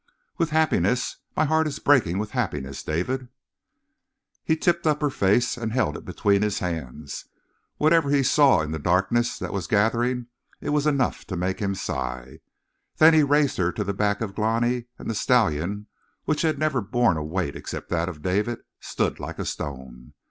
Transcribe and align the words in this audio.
"With 0.39 0.49
happiness. 0.49 1.17
My 1.37 1.45
heart 1.45 1.67
is 1.67 1.77
breaking 1.77 2.17
with 2.17 2.31
happiness, 2.31 2.81
David." 2.81 3.27
He 4.43 4.57
tipped 4.57 4.87
up 4.87 4.99
her 4.99 5.11
face 5.11 5.55
and 5.57 5.71
held 5.73 5.95
it 5.95 6.05
between 6.05 6.41
his 6.41 6.57
hands. 6.57 7.25
Whatever 7.77 8.09
he 8.09 8.23
saw 8.23 8.61
in 8.61 8.71
the 8.71 8.79
darkness 8.79 9.37
that 9.37 9.53
was 9.53 9.67
gathering 9.67 10.25
it 10.59 10.69
was 10.71 10.87
enough 10.87 11.25
to 11.27 11.37
make 11.37 11.59
him 11.59 11.75
sigh. 11.75 12.39
Then 12.97 13.13
he 13.13 13.21
raised 13.21 13.57
her 13.57 13.71
to 13.73 13.83
the 13.83 13.93
back 13.93 14.21
of 14.21 14.33
Glani, 14.33 14.85
and 14.97 15.07
the 15.07 15.13
stallion, 15.13 15.85
which 16.25 16.41
had 16.41 16.57
never 16.57 16.81
borne 16.81 17.15
a 17.17 17.23
weight 17.23 17.55
except 17.55 17.89
that 17.89 18.09
of 18.09 18.23
David, 18.23 18.61
stood 18.79 19.19
like 19.19 19.37
a 19.37 19.45
stone. 19.45 20.13